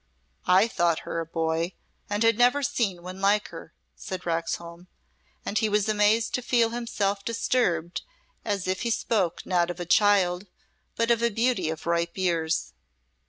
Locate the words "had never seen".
2.23-3.03